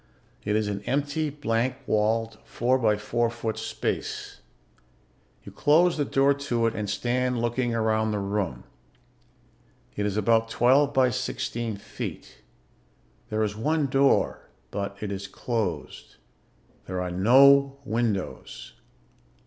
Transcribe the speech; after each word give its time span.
It 0.43 0.55
is 0.55 0.67
an 0.67 0.81
empty, 0.87 1.29
blank 1.29 1.75
walled, 1.85 2.39
four 2.43 2.79
by 2.79 2.97
four 2.97 3.29
foot 3.29 3.59
space. 3.59 4.39
You 5.43 5.51
close 5.51 5.95
the 5.95 6.05
door 6.05 6.33
to 6.33 6.65
it 6.65 6.73
and 6.73 6.89
stand 6.89 7.39
looking 7.39 7.75
around 7.75 8.09
the 8.09 8.17
room. 8.17 8.63
It 9.95 10.07
is 10.07 10.17
about 10.17 10.49
twelve 10.49 10.91
by 10.91 11.11
sixteen 11.11 11.77
feet. 11.77 12.39
There 13.29 13.43
is 13.43 13.55
one 13.55 13.85
door, 13.85 14.49
but 14.71 14.97
it 15.01 15.11
is 15.11 15.27
closed. 15.27 16.15
There 16.87 16.99
are 16.99 17.11
no 17.11 17.77
windows. 17.85 18.73